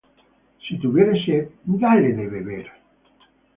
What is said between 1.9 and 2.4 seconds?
de